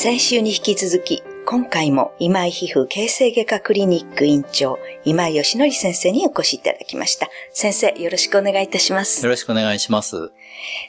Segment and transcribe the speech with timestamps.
[0.00, 7.26] 先週に引き続き、今回も今井皮膚形成外科クリニック院長、今井義則先生にお越しいただきました。
[7.52, 9.26] 先生、よろしくお願いいたします。
[9.26, 10.30] よろしくお願いします。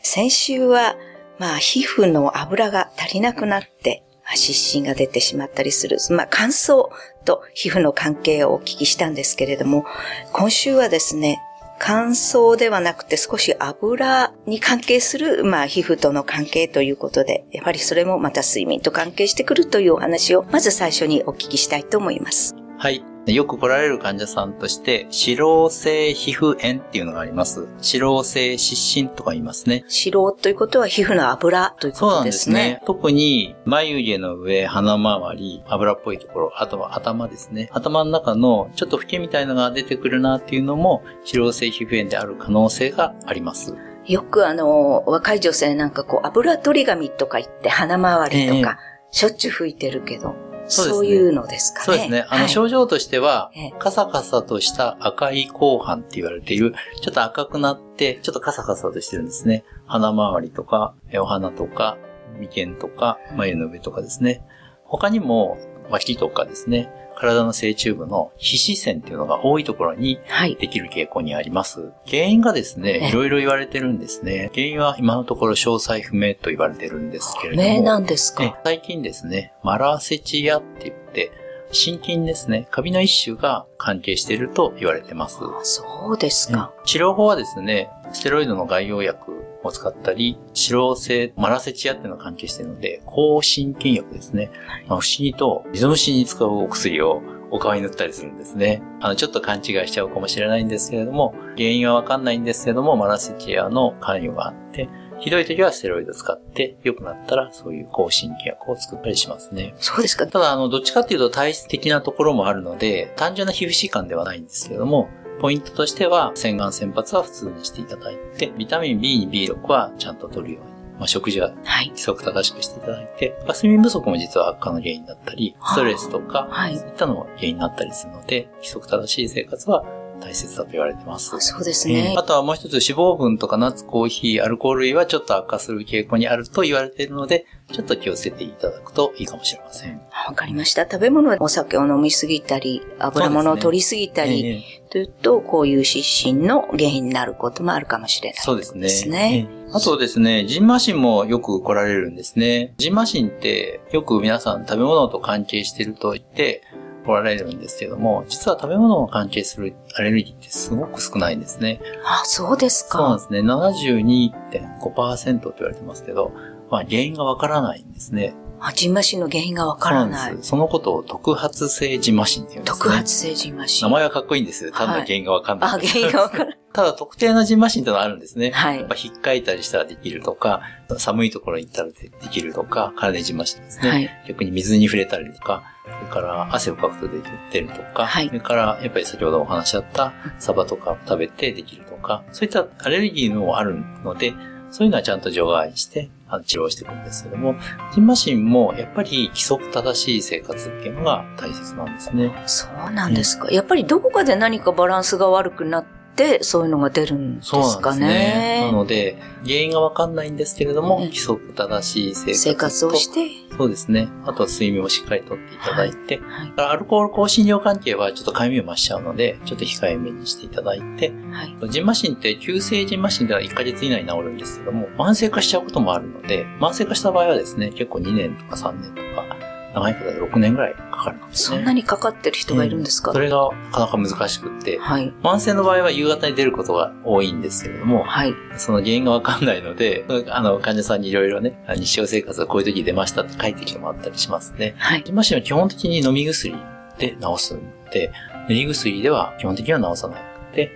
[0.04, 0.96] 先週は、
[1.40, 4.04] まあ、皮膚の油が足りなくなって、
[4.36, 6.90] 湿疹が出てしまったりする、まあ、乾燥
[7.26, 9.86] と皮膚の関係をお聞きしたんですけれども、
[10.34, 11.42] 今週はですね、
[11.80, 22.54] 乾燥ではなくて少し油に関係する、まあ、皮膚との関係ということで、やはりそれもまた睡眠と関係してくるというお話を、まず最初にお聞きしたいと思います。
[22.82, 23.04] はい。
[23.28, 27.64] よく来られる患者さんとして、脂漏性皮膚炎っていうのがあります。
[27.64, 29.84] 脂漏性湿疹とか言いますね。
[29.90, 32.02] 脂漏ということは皮膚の油ということですね。
[32.02, 32.82] そうなんですね。
[32.86, 37.68] 特に眉毛の上、鼻周り、油っぽいところ、あとは頭ですね。
[37.74, 43.76] 頭の中のちょっとフケみたいのが出てくるなっていうのも、脂漏性皮膚炎である可能性があります。
[44.06, 48.80] よくあの、若い女性なんかこう、油取り紙とか言って鼻周りとか、
[49.12, 50.34] しょっちゅう拭いてるけど、
[50.70, 51.86] そうね、そういうのですかね。
[51.86, 52.26] そうですね。
[52.30, 59.64] あの、症状としては、カサカサとした赤い後半って言われている、ちょっと赤くなって、ちょっとカサカサとしてるんですね。
[59.86, 61.98] 鼻周りとか、お花とか、
[62.40, 64.44] 眉間とか、眉の上とかですね。
[64.84, 65.58] 他にも、
[65.90, 66.92] 脇とかですね。
[67.16, 70.20] 体の成虫部の皮脂腺っていうのが多いところに
[70.58, 71.82] できる傾向にあります。
[71.82, 74.50] はい、原因がですね、いろいろ言われてるんですね。
[74.54, 77.70] 原因は今のところ詳細不明と言われてるんですけれども。
[77.70, 78.58] 不明なんですか？
[78.64, 81.32] 最近ですね、マラセチアって言って、
[81.72, 85.40] 心筋ですね、カビの一種が関係していると言われてます。
[85.64, 94.52] そうですか、治療法はですね、ステロイドの外用薬を使ったり、脂漏性マラセチアっていうのが関係しているので、抗心筋薬ですね。
[94.88, 97.22] まあ、不思議と、水虫に使うお薬を
[97.52, 98.82] お顔に塗ったりするんですね。
[99.02, 109.74] あの、ちょっと勘違いしちゃうかもしれないんですけれども、原因はわかんないんですけれども、マラセチアの関与があって、ひどい時はステロイド使って、良くなったらそういう抗心筋薬を作ったりしますね。
[109.78, 110.28] そうですか。
[110.28, 115.10] ただ、あの、どっちかっていうと体質的なところもあるので、単純な皮膚疾患ではないんですけれども、
[115.40, 120.70] ポイントとしては、洗顔洗髪は普通にしていただいて、ビタミン B に B6 はちゃんと取るように。
[121.00, 129.86] まあ、食事は規則正しくしていただいて、はい、睡眠不足も実は悪化の原因だったり、ストレスとか、はい、そういったのも原因になったりするので、規則正しい生活は
[130.20, 131.40] 大切だと言われてます。
[131.40, 140.02] そうですね、えー、あとはもう一つ脂肪分とかナッツ、コーヒー、アルコール類はちょっと悪化する傾向にあると言われているので、ちょっと気をつけていただくといいかもしれません。
[140.28, 140.84] わかりました。
[140.84, 148.76] 食べ物お酒を飲みすぎたり、油物を取りすぎたり、ねえー、というと、こういう湿疹の原因になることもあるかもしれない、そうです
[149.08, 149.48] ね。
[149.72, 152.74] あとですね、ジンマシンもよく来られるんですね。
[152.78, 156.64] ジンマシンってよく皆さん食べ物と関係していると言って、
[157.10, 161.82] 来られるんですけども、実は食べ物が関係するアレルギーってすごく少ないんですね。
[162.06, 162.98] あ、そうですか。
[163.00, 163.40] そうなんですね。
[163.40, 166.32] 72.5%って言われてますけど、
[166.70, 168.36] まあ原因がわからないんですね。
[168.62, 170.38] あ、ジンマシンの原因がわからない。
[170.42, 172.84] そのことを特発性ジンマシンって言うんですね。
[172.84, 173.88] 特発性ジンマシン。
[173.88, 174.72] 名前はかっこいいんですよ。
[174.72, 175.86] ただ原因がわかんない、はい。
[175.86, 176.60] あ、原因がわからない。
[176.72, 178.52] ただ特定のジンマシンってのはあるんですね。
[178.52, 178.78] はい。
[178.78, 180.62] やっぱ引っかいたりしたらできるとか、
[180.98, 183.90] 寒いところに行ったらできるとか、体ジンマシンですね。
[183.90, 184.10] はい。
[184.28, 185.64] 逆に水に触れたりとか、
[186.00, 187.08] それから汗をかくと
[187.52, 188.28] 出るとか、はい。
[188.28, 194.34] それからやっぱり先ほどお話しあったサバとか食べてできるとか、そういったアレルギーもあるので、
[194.72, 196.10] そういうのはちゃんと除外して、
[196.46, 197.56] 治療していくんですけども、
[197.94, 202.32] ジンマシンもやっぱり規則正しい生活っていうのが大切なんですね。
[202.46, 203.50] そうなんですか。
[203.50, 205.99] やっぱりどこかで何かバランスが悪くなって、
[206.42, 208.00] そういうのが出るんですかね。
[208.02, 208.62] なね。
[208.66, 214.08] なので、原因がわかんないんですけれども、規則正しい生活生活をして、そうですね。
[214.26, 216.52] あとは睡眠をしっかりとっていただいて、はい。
[216.56, 231.58] はい、アルコール香辛料関係はちょっと痒みを増しちゃうので、ちょっと控えめにしていただいて、はい、ジンマシンって急性ジンマシンでは1ヶ月以内に治るんですけども、慢性化しちゃうこともあるので、慢性化した場合はですね、結構2年とか3年とか、長い方で6年ぐらいかかるんですね。
[231.58, 244.76] そんなにかかってる人がいるんですか、うん、それがなかなか難しくって、はい、慢性の場合は夕方に出ることが多いんですけれども、はい、その原因がわかんないので、 あの、患者さんにいろいろね、日常生活がこういう時出ましたって書いてきてもらったりしますね。
[244.78, 245.04] はい。
[245.12, 246.56] マシンは基本的に飲み薬
[246.98, 247.62] で治すん
[247.92, 248.12] で、
[248.48, 250.72] 塗り薬では基本的には治さなくて、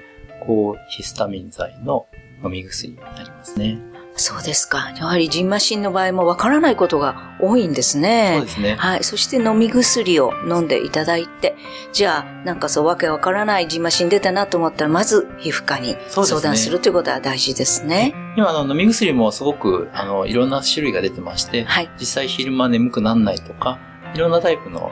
[0.45, 2.07] こう、ヒスタミン剤の
[2.43, 3.92] 飲み薬になりますね。
[4.23, 4.93] そうですか。
[4.95, 8.35] やはりジンマシンの場合もわからないことが多いんですね。
[8.37, 8.75] そうですね。
[8.75, 9.03] はい。
[9.03, 11.57] そして飲み薬を飲んでいただいて、
[11.91, 18.15] じゃあ、なんかそうわけわからないジンマシン出たなと思ったら、まず皮膚科に相談するということは大事ですね。
[18.37, 21.89] 今、あの、飲み薬もすごく、あの、いろんな種類が出てまして、はい。
[21.99, 23.77] 実際昼間眠くならないとか、
[24.15, 24.89] いろんなタイプの、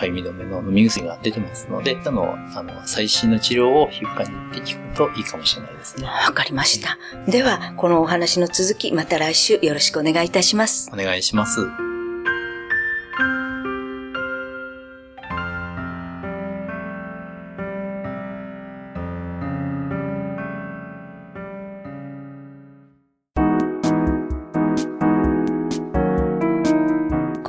[0.00, 6.06] かゆみ止めの飲み薬が出てますので、あの、あの、最新の治療を皮膚科に行って聞くといいかもしれないですね。
[6.06, 6.98] わかりました。
[7.30, 10.90] では、このお話の続き、また来週よろしくお願いいたします。
[10.92, 11.89] お願いします。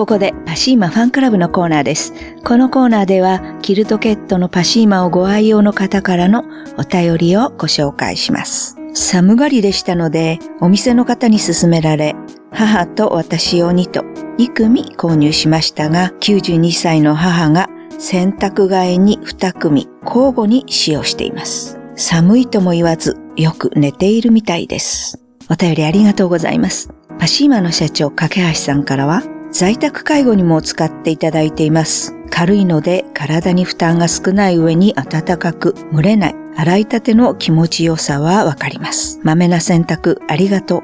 [0.01, 2.15] ここでパシーマファンクラブのコーナーです。
[2.43, 6.43] このコーナーでは、キルトケットのパシーマをご愛用の方からの
[6.79, 8.77] お便りをご紹介します。
[8.95, 12.15] 寒がりでしたので、お店の方に勧められ、
[12.51, 14.01] 母と私用にと
[14.39, 17.69] 2組購入しましたが、92歳の母が
[17.99, 21.79] 洗濯替えに2組交互に使用しています。
[21.95, 25.21] 寒いとも言わず、よく寝ているみたいです。
[25.47, 26.89] お便りありがとうございます。
[27.19, 29.21] パシーマの社長、架橋さんからは、
[29.51, 32.15] 在宅介護にも使っていただいています。
[32.29, 39.19] 軽いので体に負担が少ない上に暖かく、蒸れない、洗いたての気持ちよさはわかります。
[39.23, 40.83] 豆な選択ありがとう。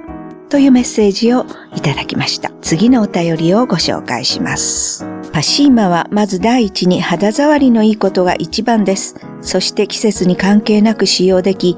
[0.49, 2.51] というメッセージをいただきました。
[2.61, 5.05] 次のお便りをご紹介します。
[5.33, 9.15] パシーマはまず第一に肌触りのいいことが一番です。
[9.41, 11.75] そして季節に関係なく使用でき、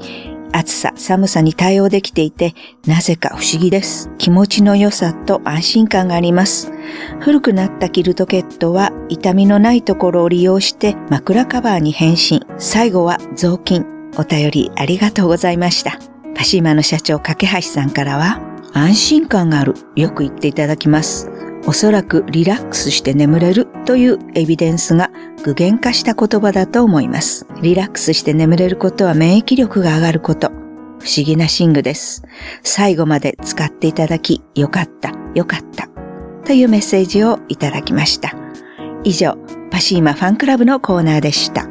[0.52, 2.54] 暑さ、寒さに対応できていて、
[2.86, 4.10] なぜか不思議です。
[4.18, 6.72] 気持ちの良さと安心感があります。
[7.20, 12.44] 古くなったキルトケットは痛みのないところを利用して枕カバーに変身。
[12.58, 13.86] 最後は雑巾。
[14.18, 15.98] お便りありがとうございました。
[16.34, 18.40] パシーマの社長、架橋さんからは、
[18.72, 19.74] 安心感がある。
[19.94, 21.29] よく言っていただきます。
[21.66, 25.10] おそらくリラックスして眠れるというエビデンスが
[25.44, 27.46] 具現化した言葉だと思います。
[27.62, 30.48] リラックスして眠れることは免疫力が上がること。
[31.00, 32.22] 不思議な寝具です。
[32.62, 35.88] 最後まで使っていただき、よかった、よかった。
[36.44, 38.34] というメッセージをいただきました。
[39.04, 39.36] 以上、
[39.70, 41.68] パシーマファンクラブのコーナーでした。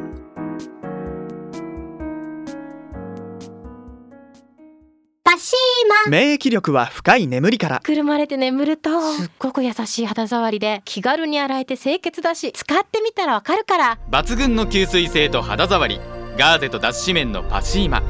[6.10, 7.78] 免疫力は深い眠りから。
[7.78, 13.98] くるまれて眠るとすっごく優しい肌触りで気軽に洗えて清潔だし使ってみたらわかるから。
[14.10, 16.00] 抜群の吸水性と肌触り。
[16.36, 18.02] ガーゼと脱脂綿のパシーマ。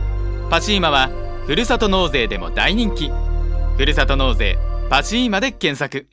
[0.48, 1.10] パシーマは
[1.44, 3.10] ふるさと納税でも大人気。
[3.76, 4.56] ふるさと納税
[4.88, 6.06] パシーマで検索